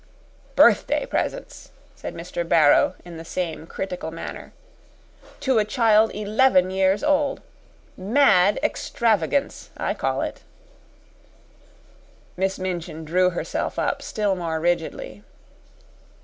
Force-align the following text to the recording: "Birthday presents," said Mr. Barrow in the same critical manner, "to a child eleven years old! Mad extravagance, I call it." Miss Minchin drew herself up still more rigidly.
"Birthday 0.55 1.05
presents," 1.05 1.69
said 1.95 2.15
Mr. 2.15 2.41
Barrow 2.43 2.95
in 3.05 3.17
the 3.17 3.23
same 3.23 3.67
critical 3.67 4.09
manner, 4.09 4.51
"to 5.41 5.59
a 5.59 5.63
child 5.63 6.11
eleven 6.15 6.71
years 6.71 7.03
old! 7.03 7.39
Mad 7.95 8.59
extravagance, 8.63 9.69
I 9.77 9.93
call 9.93 10.23
it." 10.23 10.41
Miss 12.35 12.57
Minchin 12.57 13.05
drew 13.05 13.29
herself 13.29 13.77
up 13.77 14.01
still 14.01 14.33
more 14.35 14.59
rigidly. 14.59 15.21